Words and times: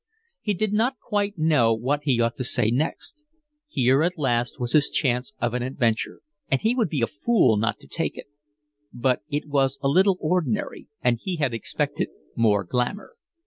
He 0.41 0.55
did 0.55 0.73
not 0.73 0.97
quite 0.99 1.37
know 1.37 1.75
what 1.75 2.05
he 2.05 2.19
ought 2.19 2.35
to 2.37 2.43
say 2.43 2.71
next. 2.71 3.23
Here 3.67 4.01
at 4.01 4.17
last 4.17 4.59
was 4.59 4.71
his 4.71 4.89
chance 4.89 5.31
of 5.39 5.53
an 5.53 5.61
adventure, 5.61 6.21
and 6.49 6.59
he 6.59 6.73
would 6.73 6.89
be 6.89 7.03
a 7.03 7.05
fool 7.05 7.55
not 7.55 7.77
to 7.81 7.87
take 7.87 8.17
it; 8.17 8.25
but 8.91 9.21
it 9.29 9.47
was 9.47 9.77
a 9.83 9.87
little 9.87 10.17
ordinary, 10.19 10.87
and 11.03 11.19
he 11.21 11.35
had 11.35 11.53
expected 11.53 12.09
more 12.35 12.63
glamour. 12.63 13.13